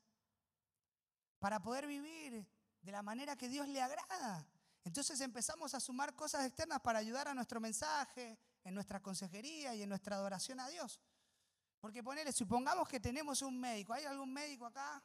[1.38, 2.46] para poder vivir
[2.82, 4.46] de la manera que Dios le agrada.
[4.84, 9.82] Entonces empezamos a sumar cosas externas para ayudar a nuestro mensaje, en nuestra consejería y
[9.82, 11.00] en nuestra adoración a Dios.
[11.80, 13.92] Porque ponele, supongamos que tenemos un médico.
[13.92, 15.02] ¿Hay algún médico acá?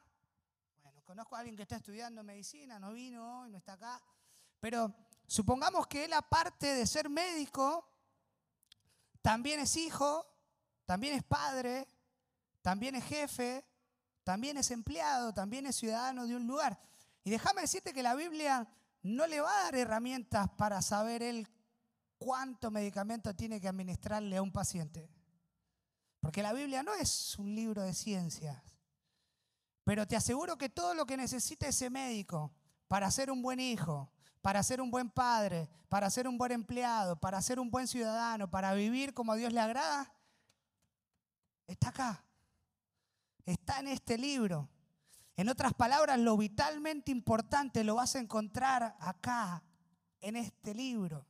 [0.82, 4.02] Bueno, conozco a alguien que está estudiando medicina, no vino hoy, no está acá.
[4.60, 4.94] Pero
[5.26, 7.88] supongamos que él, aparte de ser médico,
[9.22, 10.26] también es hijo,
[10.84, 11.88] también es padre,
[12.62, 13.64] también es jefe,
[14.22, 16.78] también es empleado, también es ciudadano de un lugar.
[17.24, 18.68] Y déjame decirte que la Biblia
[19.02, 21.48] no le va a dar herramientas para saber él
[22.18, 25.08] cuánto medicamento tiene que administrarle a un paciente.
[26.26, 28.60] Porque la Biblia no es un libro de ciencias.
[29.84, 32.52] Pero te aseguro que todo lo que necesita ese médico
[32.88, 34.10] para ser un buen hijo,
[34.42, 38.50] para ser un buen padre, para ser un buen empleado, para ser un buen ciudadano,
[38.50, 40.12] para vivir como a Dios le agrada,
[41.68, 42.24] está acá.
[43.44, 44.68] Está en este libro.
[45.36, 49.62] En otras palabras, lo vitalmente importante lo vas a encontrar acá,
[50.20, 51.24] en este libro.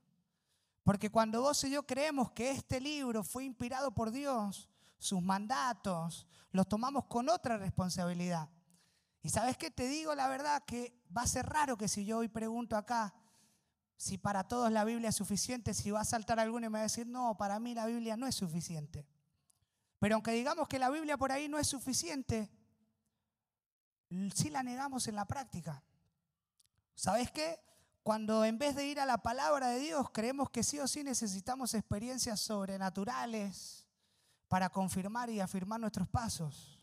[0.85, 6.27] Porque cuando vos y yo creemos que este libro fue inspirado por Dios, sus mandatos,
[6.51, 8.49] los tomamos con otra responsabilidad.
[9.23, 12.19] Y sabes qué te digo la verdad que va a ser raro que si yo
[12.19, 13.15] hoy pregunto acá
[13.97, 16.81] si para todos la Biblia es suficiente, si va a saltar alguno y me va
[16.81, 19.07] a decir, no, para mí la Biblia no es suficiente.
[19.99, 22.51] Pero aunque digamos que la Biblia por ahí no es suficiente,
[24.35, 25.83] sí la negamos en la práctica.
[26.95, 27.59] ¿Sabes qué?
[28.03, 31.03] Cuando en vez de ir a la palabra de Dios creemos que sí o sí
[31.03, 33.86] necesitamos experiencias sobrenaturales
[34.49, 36.81] para confirmar y afirmar nuestros pasos.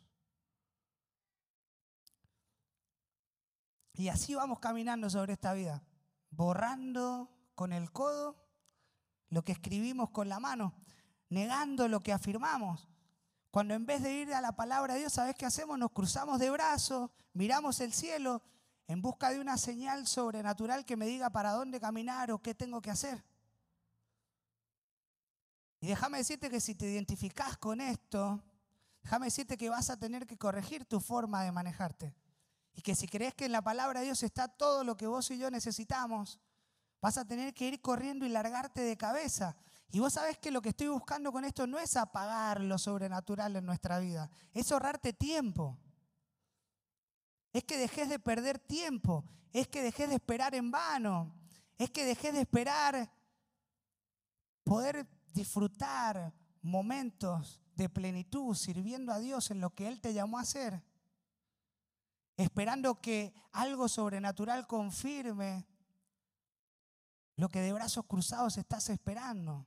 [3.93, 5.83] Y así vamos caminando sobre esta vida,
[6.31, 8.35] borrando con el codo
[9.29, 10.73] lo que escribimos con la mano,
[11.29, 12.87] negando lo que afirmamos.
[13.51, 15.77] Cuando en vez de ir a la palabra de Dios, ¿sabes qué hacemos?
[15.77, 18.41] Nos cruzamos de brazos, miramos el cielo
[18.87, 22.81] en busca de una señal sobrenatural que me diga para dónde caminar o qué tengo
[22.81, 23.23] que hacer.
[25.83, 28.41] Y déjame decirte que si te identificas con esto,
[29.03, 32.15] déjame decirte que vas a tener que corregir tu forma de manejarte.
[32.73, 35.29] Y que si crees que en la palabra de Dios está todo lo que vos
[35.31, 36.39] y yo necesitamos,
[37.01, 39.57] vas a tener que ir corriendo y largarte de cabeza.
[39.91, 43.57] Y vos sabés que lo que estoy buscando con esto no es apagar lo sobrenatural
[43.57, 45.77] en nuestra vida, es ahorrarte tiempo
[47.53, 51.31] es que dejes de perder tiempo, es que dejes de esperar en vano,
[51.77, 53.11] es que dejes de esperar
[54.63, 60.41] poder disfrutar momentos de plenitud sirviendo a Dios en lo que Él te llamó a
[60.41, 60.83] hacer,
[62.37, 65.67] esperando que algo sobrenatural confirme
[67.35, 69.65] lo que de brazos cruzados estás esperando.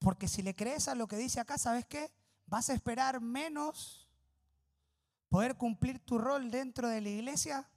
[0.00, 2.10] Porque si le crees a lo que dice acá, ¿sabes qué?
[2.46, 4.10] Vas a esperar menos
[5.28, 7.69] poder cumplir tu rol dentro de la iglesia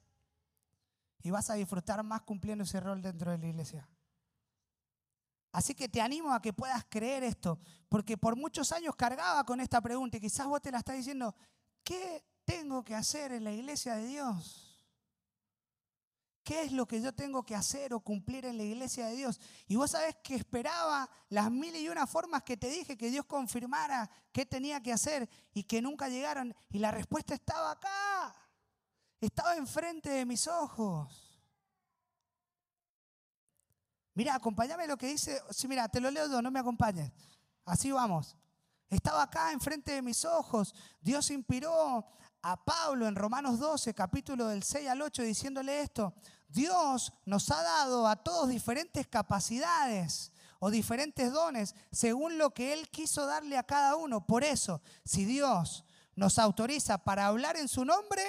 [1.24, 3.88] y vas a disfrutar más cumpliendo ese rol dentro de la iglesia.
[5.50, 7.58] Así que te animo a que puedas creer esto,
[7.88, 11.34] porque por muchos años cargaba con esta pregunta y quizás vos te la estás diciendo,
[11.82, 14.82] ¿qué tengo que hacer en la iglesia de Dios?
[16.42, 19.40] ¿Qué es lo que yo tengo que hacer o cumplir en la iglesia de Dios?
[19.66, 23.24] Y vos sabés que esperaba las mil y una formas que te dije que Dios
[23.24, 26.54] confirmara qué tenía que hacer y que nunca llegaron.
[26.68, 28.36] Y la respuesta estaba acá.
[29.24, 31.40] Estaba enfrente de mis ojos.
[34.14, 35.40] Mira, acompáñame lo que dice.
[35.50, 37.10] Sí, mira, te lo leo yo, no me acompañes.
[37.64, 38.36] Así vamos.
[38.88, 40.74] Estaba acá enfrente de mis ojos.
[41.00, 42.06] Dios inspiró
[42.42, 46.14] a Pablo en Romanos 12, capítulo del 6 al 8, diciéndole esto,
[46.46, 52.90] Dios nos ha dado a todos diferentes capacidades o diferentes dones según lo que Él
[52.90, 54.26] quiso darle a cada uno.
[54.26, 55.84] Por eso, si Dios
[56.14, 58.22] nos autoriza para hablar en su nombre,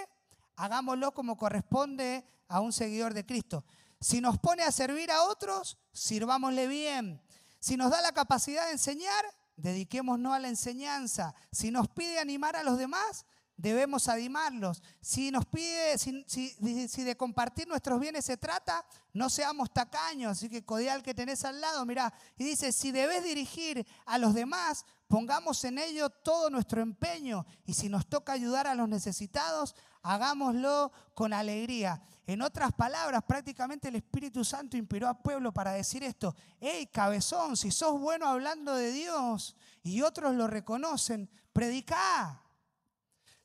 [0.55, 3.65] hagámoslo como corresponde a un seguidor de Cristo.
[3.99, 7.21] Si nos pone a servir a otros, sirvámosle bien.
[7.59, 9.25] Si nos da la capacidad de enseñar,
[9.57, 11.33] dediquémonos a la enseñanza.
[11.51, 13.25] Si nos pide animar a los demás,
[13.57, 14.83] debemos animarlos.
[15.01, 20.33] Si nos pide, si, de compartir nuestros bienes se trata, no seamos tacaños.
[20.33, 22.13] Así que codial que tenés al lado, mirá.
[22.37, 27.73] Y dice, si debes dirigir a los demás, pongamos en ello todo nuestro empeño y
[27.73, 32.01] si nos toca ayudar a los necesitados, hagámoslo con alegría.
[32.27, 37.57] En otras palabras, prácticamente el Espíritu Santo inspiró al pueblo para decir esto, hey cabezón,
[37.57, 42.41] si sos bueno hablando de Dios y otros lo reconocen, predicá.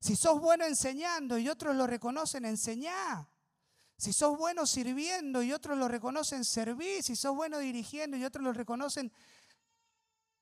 [0.00, 3.28] Si sos bueno enseñando y otros lo reconocen, enseñá.
[3.96, 7.02] Si sos bueno sirviendo y otros lo reconocen, serví.
[7.02, 9.12] Si sos bueno dirigiendo y otros lo reconocen,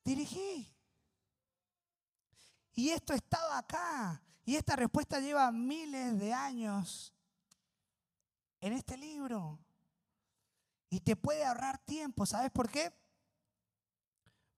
[0.05, 0.78] dirigí.
[2.79, 4.23] Y esto estaba acá.
[4.45, 7.13] Y esta respuesta lleva miles de años
[8.61, 9.59] en este libro.
[10.89, 12.25] Y te puede ahorrar tiempo.
[12.25, 12.93] ¿Sabes por qué?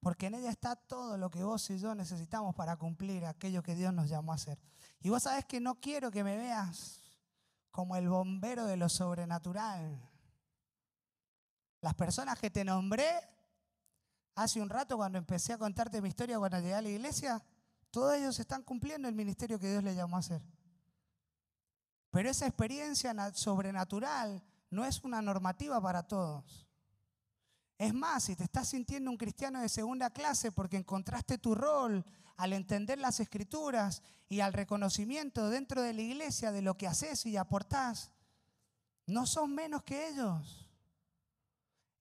[0.01, 3.75] Porque en ella está todo lo que vos y yo necesitamos para cumplir aquello que
[3.75, 4.59] Dios nos llamó a hacer.
[5.01, 7.01] Y vos sabés que no quiero que me veas
[7.71, 9.99] como el bombero de lo sobrenatural.
[11.81, 13.19] Las personas que te nombré
[14.35, 17.43] hace un rato cuando empecé a contarte mi historia cuando llegué a la iglesia,
[17.91, 20.43] todos ellos están cumpliendo el ministerio que Dios les llamó a hacer.
[22.11, 26.67] Pero esa experiencia sobrenatural no es una normativa para todos.
[27.79, 32.05] Es más, si te estás sintiendo un cristiano de segunda clase porque encontraste tu rol
[32.37, 37.25] al entender las escrituras y al reconocimiento dentro de la iglesia de lo que haces
[37.27, 38.11] y aportás,
[39.07, 40.60] no son menos que ellos.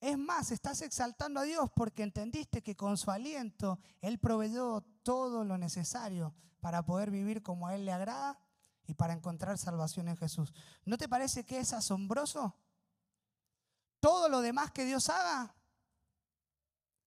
[0.00, 5.44] Es más, estás exaltando a Dios porque entendiste que con su aliento Él proveyó todo
[5.44, 8.38] lo necesario para poder vivir como a Él le agrada
[8.86, 10.52] y para encontrar salvación en Jesús.
[10.84, 12.56] ¿No te parece que es asombroso?
[14.00, 15.54] Todo lo demás que Dios haga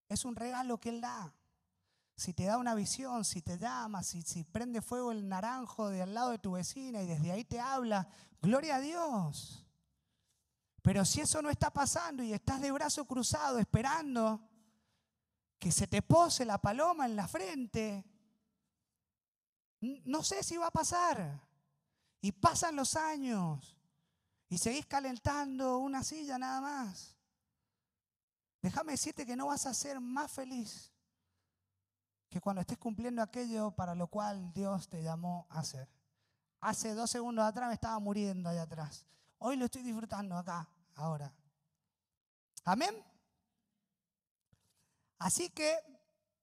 [0.08, 1.34] es un regalo que Él da
[2.16, 6.02] si te da una visión, si te llama, si, si prende fuego el naranjo de
[6.02, 8.08] al lado de tu vecina y desde ahí te habla,
[8.42, 9.63] gloria a Dios.
[10.84, 14.42] Pero si eso no está pasando y estás de brazo cruzado esperando
[15.58, 18.04] que se te pose la paloma en la frente,
[19.80, 21.42] no sé si va a pasar.
[22.20, 23.78] Y pasan los años
[24.50, 27.16] y seguís calentando una silla nada más.
[28.62, 30.92] Déjame decirte que no vas a ser más feliz
[32.30, 35.88] que cuando estés cumpliendo aquello para lo cual Dios te llamó a hacer.
[36.60, 39.06] Hace dos segundos atrás me estaba muriendo allá atrás.
[39.46, 41.30] Hoy lo estoy disfrutando acá, ahora.
[42.64, 42.96] Amén.
[45.20, 45.78] Así que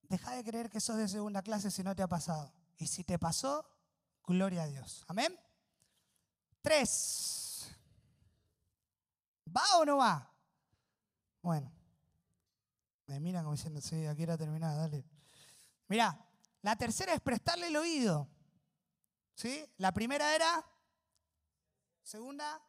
[0.03, 2.53] deja de creer que sos de segunda clase si no te ha pasado.
[2.77, 3.67] Y si te pasó,
[4.27, 5.07] gloria a Dios.
[5.09, 5.35] Amén.
[6.61, 7.75] Tres.
[9.47, 10.31] ¿Va o no va?
[11.41, 11.73] Bueno.
[13.07, 15.07] Me miran como diciendo, sí, aquí era terminada, dale.
[15.89, 16.23] Mira,
[16.61, 18.29] la tercera es prestarle el oído.
[19.37, 19.65] ¿Sí?
[19.79, 20.63] La primera era.
[22.03, 22.61] Segunda.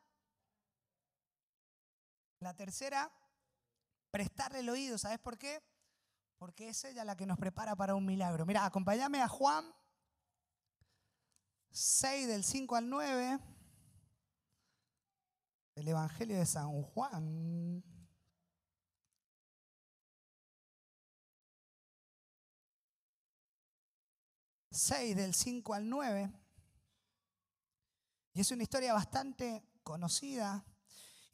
[2.42, 3.12] La tercera,
[4.10, 4.98] prestarle el oído.
[4.98, 5.64] ¿Sabes por qué?
[6.40, 8.48] Porque es ella la que nos prepara para un milagro.
[8.48, 9.64] Mira, acompáñame a Juan
[11.70, 13.40] 6 del 5 al 9.
[15.76, 17.84] El Evangelio de San Juan.
[24.72, 26.34] 6 del 5 al 9.
[28.34, 30.66] Y es una historia bastante conocida.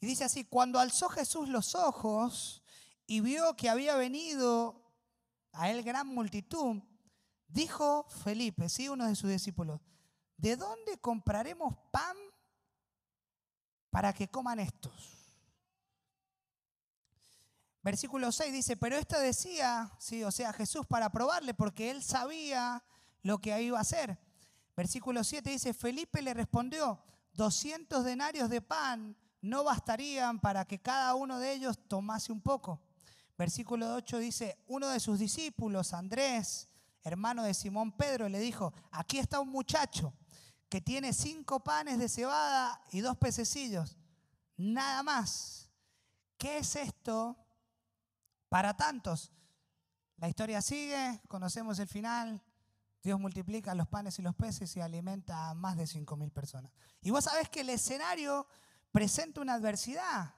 [0.00, 2.62] Y dice así, cuando alzó Jesús los ojos
[3.06, 4.80] y vio que había venido
[5.52, 6.82] a él gran multitud,
[7.48, 8.88] dijo Felipe, ¿sí?
[8.88, 9.80] uno de sus discípulos,
[10.36, 12.16] ¿de dónde compraremos pan
[13.90, 15.18] para que coman estos?
[17.82, 22.84] Versículo 6 dice, pero esto decía, sí, o sea, Jesús para probarle, porque él sabía
[23.22, 24.18] lo que iba a hacer.
[24.76, 31.14] Versículo 7 dice, Felipe le respondió, 200 denarios de pan no bastarían para que cada
[31.14, 32.80] uno de ellos tomase un poco.
[33.36, 36.68] Versículo 8 dice, uno de sus discípulos, Andrés,
[37.04, 40.12] hermano de Simón Pedro, le dijo, aquí está un muchacho
[40.68, 43.96] que tiene cinco panes de cebada y dos pececillos,
[44.56, 45.70] nada más.
[46.36, 47.36] ¿Qué es esto
[48.48, 49.32] para tantos?
[50.16, 52.42] La historia sigue, conocemos el final,
[53.02, 56.72] Dios multiplica los panes y los peces y alimenta a más de 5.000 personas.
[57.00, 58.46] Y vos sabés que el escenario
[58.92, 60.34] presenta una adversidad,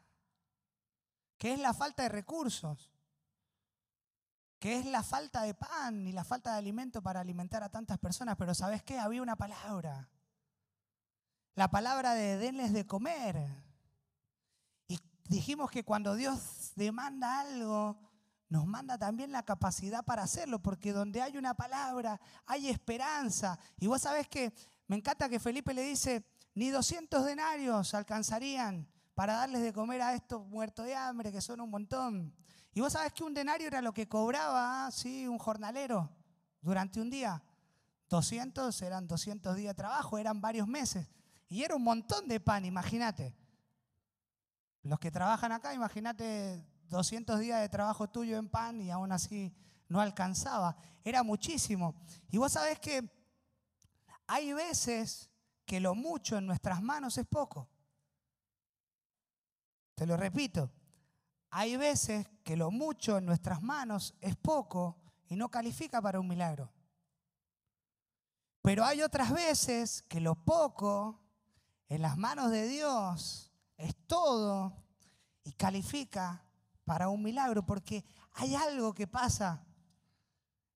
[1.38, 2.90] que es la falta de recursos,
[4.58, 7.98] que es la falta de pan y la falta de alimento para alimentar a tantas
[7.98, 8.36] personas.
[8.36, 8.98] Pero ¿sabés qué?
[8.98, 10.10] Había una palabra.
[11.54, 13.42] La palabra de denles de comer.
[14.86, 17.98] Y dijimos que cuando Dios demanda algo,
[18.50, 23.58] nos manda también la capacidad para hacerlo, porque donde hay una palabra hay esperanza.
[23.78, 24.52] Y vos sabés que
[24.88, 30.14] me encanta que Felipe le dice, ni 200 denarios alcanzarían para darles de comer a
[30.14, 32.34] estos muertos de hambre, que son un montón.
[32.72, 35.26] Y vos sabés que un denario era lo que cobraba, ¿sí?
[35.26, 36.10] Un jornalero
[36.60, 37.42] durante un día?
[38.08, 41.06] 200 eran 200 días de trabajo, eran varios meses.
[41.48, 43.34] Y era un montón de pan, imagínate.
[44.82, 49.54] Los que trabajan acá, imagínate 200 días de trabajo tuyo en pan y aún así
[49.88, 50.76] no alcanzaba.
[51.04, 51.94] Era muchísimo.
[52.30, 53.08] Y vos sabés que
[54.26, 55.29] hay veces
[55.70, 57.68] que lo mucho en nuestras manos es poco.
[59.94, 60.68] Te lo repito,
[61.48, 64.98] hay veces que lo mucho en nuestras manos es poco
[65.28, 66.72] y no califica para un milagro.
[68.62, 71.20] Pero hay otras veces que lo poco
[71.88, 74.76] en las manos de Dios es todo
[75.44, 76.44] y califica
[76.84, 79.64] para un milagro, porque hay algo que pasa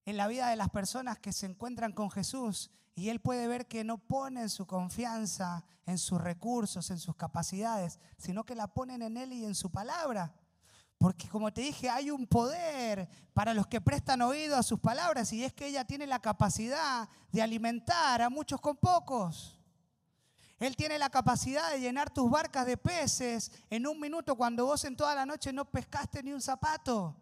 [0.05, 3.67] en la vida de las personas que se encuentran con Jesús y Él puede ver
[3.67, 9.01] que no ponen su confianza en sus recursos, en sus capacidades, sino que la ponen
[9.01, 10.33] en Él y en su palabra.
[10.97, 15.33] Porque como te dije, hay un poder para los que prestan oído a sus palabras
[15.33, 19.59] y es que ella tiene la capacidad de alimentar a muchos con pocos.
[20.57, 24.85] Él tiene la capacidad de llenar tus barcas de peces en un minuto cuando vos
[24.85, 27.13] en toda la noche no pescaste ni un zapato.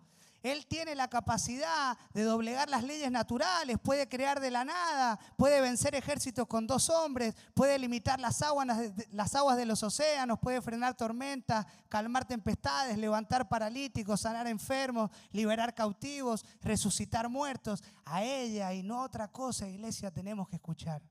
[0.44, 5.62] Él tiene la capacidad de doblegar las leyes naturales, puede crear de la nada, puede
[5.62, 8.68] vencer ejércitos con dos hombres, puede limitar las aguas,
[9.12, 15.74] las aguas de los océanos, puede frenar tormentas, calmar tempestades, levantar paralíticos, sanar enfermos, liberar
[15.74, 17.82] cautivos, resucitar muertos.
[18.04, 21.02] A ella y no otra cosa, iglesia, tenemos que escuchar.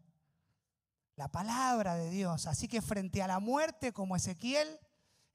[1.16, 2.46] La palabra de Dios.
[2.46, 4.78] Así que frente a la muerte, como Ezequiel,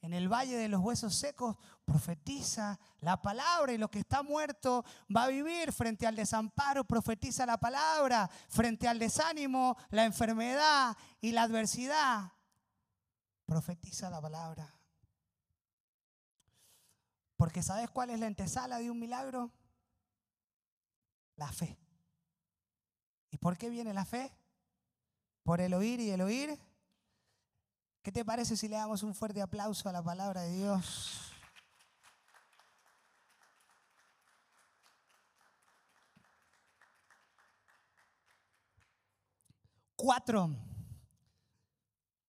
[0.01, 4.85] en el valle de los huesos secos, profetiza la palabra y lo que está muerto
[5.13, 5.71] va a vivir.
[5.73, 8.29] Frente al desamparo, profetiza la palabra.
[8.49, 12.31] Frente al desánimo, la enfermedad y la adversidad,
[13.45, 14.73] profetiza la palabra.
[17.35, 19.51] Porque ¿sabes cuál es la antesala de un milagro?
[21.35, 21.77] La fe.
[23.29, 24.31] ¿Y por qué viene la fe?
[25.43, 26.59] Por el oír y el oír
[28.07, 31.29] ¿Qué te parece si le damos un fuerte aplauso a la palabra de Dios?
[39.97, 40.55] Cuatro.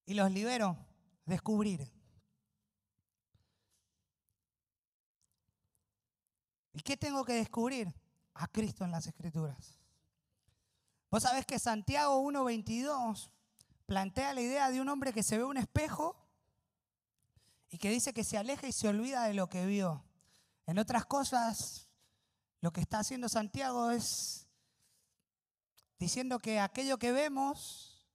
[0.04, 0.76] Y los libero.
[1.24, 1.88] Descubrir.
[6.72, 7.94] ¿Y qué tengo que descubrir?
[8.34, 9.78] A Cristo en las Escrituras.
[11.08, 13.30] Vos sabés que Santiago 1.22
[13.88, 16.14] plantea la idea de un hombre que se ve un espejo
[17.70, 20.04] y que dice que se aleja y se olvida de lo que vio.
[20.66, 21.88] En otras cosas,
[22.60, 24.46] lo que está haciendo Santiago es
[25.98, 28.06] diciendo que aquello que vemos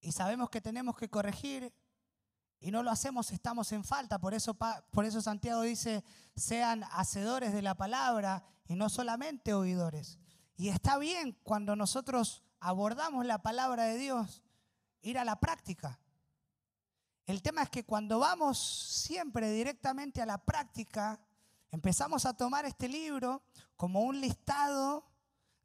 [0.00, 1.72] y sabemos que tenemos que corregir
[2.58, 4.18] y no lo hacemos, estamos en falta.
[4.18, 6.02] Por eso, por eso Santiago dice,
[6.34, 10.18] sean hacedores de la palabra y no solamente oidores.
[10.56, 14.42] Y está bien cuando nosotros abordamos la palabra de Dios
[15.02, 15.98] ir a la práctica.
[17.26, 21.20] El tema es que cuando vamos siempre directamente a la práctica,
[21.70, 23.42] empezamos a tomar este libro
[23.76, 25.04] como un listado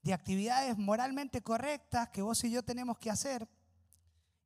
[0.01, 3.47] de actividades moralmente correctas que vos y yo tenemos que hacer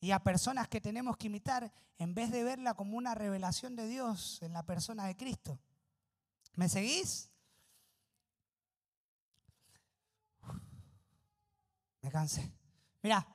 [0.02, 3.88] y a personas que tenemos que imitar en vez de verla como una revelación de
[3.88, 5.58] Dios en la persona de Cristo.
[6.54, 7.30] ¿Me seguís?
[12.02, 12.54] Me cansé.
[13.02, 13.35] Mira,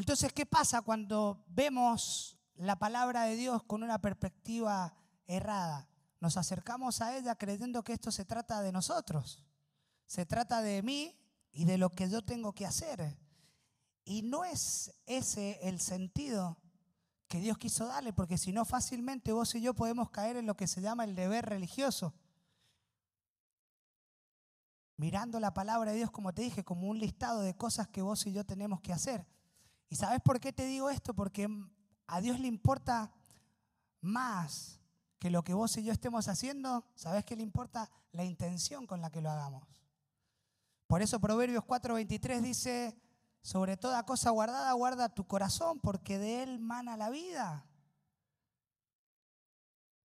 [0.00, 4.94] entonces, ¿qué pasa cuando vemos la palabra de Dios con una perspectiva
[5.26, 5.90] errada?
[6.20, 9.44] Nos acercamos a ella creyendo que esto se trata de nosotros,
[10.06, 11.14] se trata de mí
[11.52, 13.18] y de lo que yo tengo que hacer.
[14.06, 16.56] Y no es ese el sentido
[17.28, 20.56] que Dios quiso darle, porque si no fácilmente vos y yo podemos caer en lo
[20.56, 22.14] que se llama el deber religioso.
[24.96, 28.26] Mirando la palabra de Dios, como te dije, como un listado de cosas que vos
[28.26, 29.26] y yo tenemos que hacer.
[29.90, 31.14] ¿Y sabes por qué te digo esto?
[31.14, 31.48] Porque
[32.06, 33.12] a Dios le importa
[34.00, 34.80] más
[35.18, 36.86] que lo que vos y yo estemos haciendo.
[36.94, 37.90] ¿Sabes qué le importa?
[38.12, 39.66] La intención con la que lo hagamos.
[40.86, 42.96] Por eso Proverbios 4:23 dice,
[43.42, 47.66] sobre toda cosa guardada, guarda tu corazón, porque de él mana la vida.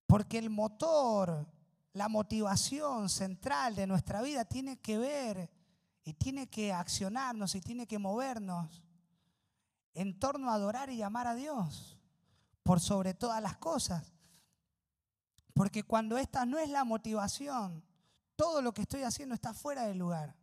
[0.07, 1.49] Porque el motor,
[1.93, 5.51] la motivación central de nuestra vida tiene que ver
[6.05, 8.83] y tiene que accionarnos y tiene que movernos
[9.95, 11.99] en torno a adorar y amar a Dios
[12.63, 14.13] por sobre todas las cosas.
[15.55, 17.85] Porque cuando esta no es la motivación,
[18.37, 20.37] todo lo que estoy haciendo está fuera del lugar.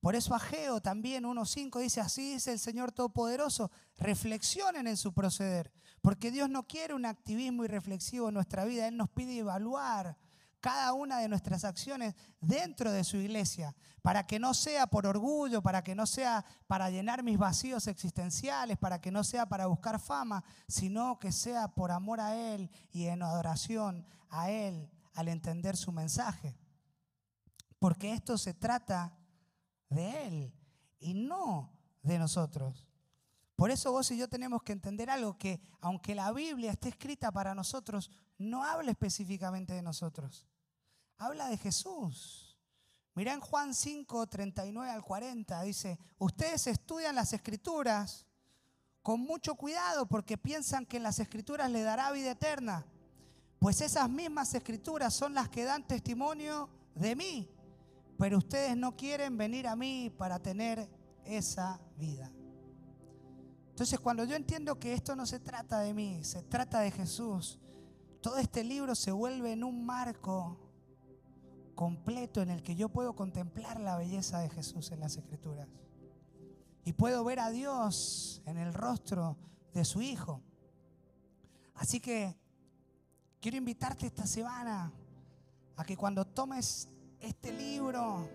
[0.00, 5.72] Por eso Ageo también 1.5 dice, así dice el Señor Todopoderoso, reflexionen en su proceder,
[6.00, 10.16] porque Dios no quiere un activismo irreflexivo en nuestra vida, Él nos pide evaluar
[10.66, 15.62] cada una de nuestras acciones dentro de su iglesia, para que no sea por orgullo,
[15.62, 20.00] para que no sea para llenar mis vacíos existenciales, para que no sea para buscar
[20.00, 25.76] fama, sino que sea por amor a Él y en adoración a Él al entender
[25.76, 26.58] su mensaje.
[27.78, 29.16] Porque esto se trata
[29.88, 30.52] de Él
[30.98, 32.88] y no de nosotros.
[33.54, 37.30] Por eso vos y yo tenemos que entender algo, que aunque la Biblia esté escrita
[37.30, 40.44] para nosotros, no habla específicamente de nosotros.
[41.18, 42.56] Habla de Jesús.
[43.14, 48.26] Mirá en Juan 5, 39 al 40, dice, ustedes estudian las escrituras
[49.02, 52.84] con mucho cuidado porque piensan que en las escrituras le dará vida eterna.
[53.58, 57.50] Pues esas mismas escrituras son las que dan testimonio de mí.
[58.18, 60.90] Pero ustedes no quieren venir a mí para tener
[61.24, 62.30] esa vida.
[63.70, 67.58] Entonces cuando yo entiendo que esto no se trata de mí, se trata de Jesús,
[68.20, 70.65] todo este libro se vuelve en un marco
[71.76, 75.68] completo en el que yo puedo contemplar la belleza de Jesús en las escrituras.
[76.84, 79.36] Y puedo ver a Dios en el rostro
[79.72, 80.40] de su Hijo.
[81.74, 82.34] Así que
[83.40, 84.90] quiero invitarte esta semana
[85.76, 86.88] a que cuando tomes
[87.20, 88.28] este libro,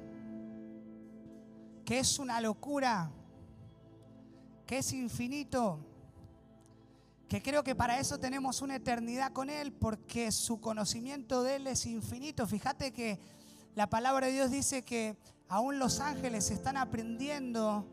[1.83, 3.11] que es una locura,
[4.67, 5.79] que es infinito,
[7.31, 11.67] que creo que para eso tenemos una eternidad con Él, porque su conocimiento de Él
[11.67, 12.45] es infinito.
[12.45, 13.21] Fíjate que
[13.73, 15.17] la palabra de Dios dice que
[15.47, 17.87] aún los ángeles están aprendiendo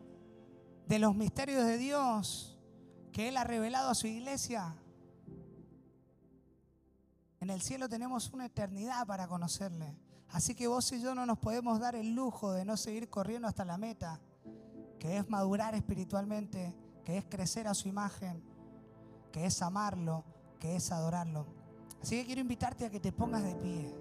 [0.89, 2.59] de los misterios de Dios
[3.13, 4.75] que Él ha revelado a su iglesia.
[7.39, 9.95] En el cielo tenemos una eternidad para conocerle.
[10.27, 13.47] Así que vos y yo no nos podemos dar el lujo de no seguir corriendo
[13.47, 14.19] hasta la meta
[14.99, 16.75] que es madurar espiritualmente,
[17.05, 18.43] que es crecer a su imagen,
[19.31, 20.23] que es amarlo,
[20.59, 21.45] que es adorarlo.
[22.01, 23.93] Así que quiero invitarte a que te pongas de pie.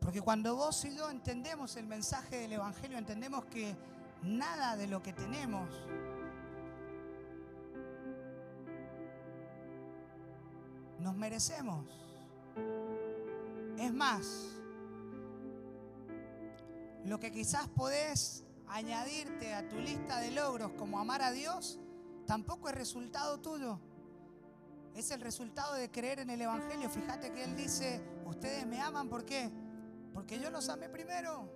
[0.00, 3.76] Porque cuando vos y yo entendemos el mensaje del Evangelio, entendemos que
[4.22, 5.68] nada de lo que tenemos
[10.98, 11.86] nos merecemos.
[13.80, 14.26] Es más,
[17.06, 21.80] lo que quizás podés añadirte a tu lista de logros como amar a Dios,
[22.26, 23.80] tampoco es resultado tuyo.
[24.94, 26.90] Es el resultado de creer en el Evangelio.
[26.90, 29.50] Fíjate que Él dice, ustedes me aman, ¿por qué?
[30.12, 31.50] Porque yo los amé primero.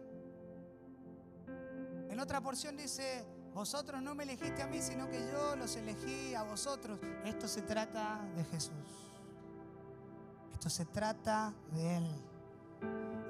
[2.08, 6.34] En otra porción dice, vosotros no me elegiste a mí, sino que yo los elegí
[6.34, 6.98] a vosotros.
[7.26, 9.03] Esto se trata de Jesús.
[10.54, 12.06] Esto se trata de Él.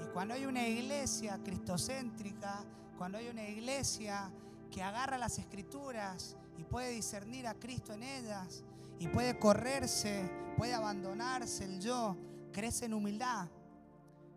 [0.05, 2.65] Y cuando hay una iglesia cristocéntrica,
[2.97, 4.31] cuando hay una iglesia
[4.71, 8.65] que agarra las escrituras y puede discernir a Cristo en ellas,
[8.99, 12.17] y puede correrse, puede abandonarse el yo,
[12.53, 13.49] crece en humildad.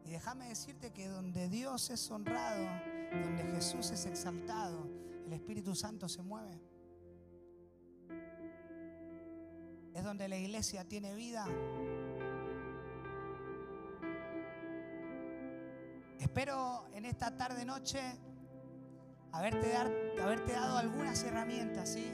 [0.05, 2.65] Y déjame decirte que donde Dios es honrado,
[3.11, 4.87] donde Jesús es exaltado,
[5.25, 6.59] el Espíritu Santo se mueve.
[9.93, 11.45] Es donde la iglesia tiene vida.
[16.19, 17.99] Espero en esta tarde noche
[19.31, 19.91] haberte, dar,
[20.47, 22.11] dado algunas herramientas, ¿sí?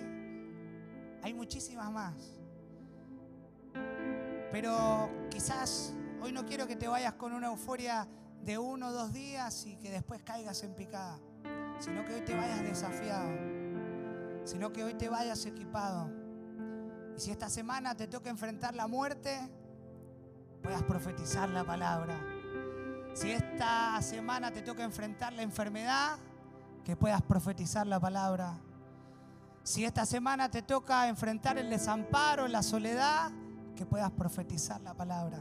[1.22, 2.14] Hay muchísimas más.
[4.52, 8.08] Pero quizás hoy no quiero que te vayas con una euforia
[8.44, 11.18] de uno o dos días y que después caigas en picada,
[11.80, 13.30] sino que hoy te vayas desafiado,
[14.44, 16.12] sino que hoy te vayas equipado.
[17.16, 19.40] Y si esta semana te toca enfrentar la muerte,
[20.62, 22.33] puedas profetizar la palabra
[23.14, 26.18] si esta semana te toca enfrentar la enfermedad,
[26.84, 28.58] que puedas profetizar la palabra.
[29.64, 33.32] Si esta semana te toca enfrentar el desamparo, la soledad,
[33.76, 35.40] que puedas profetizar la palabra.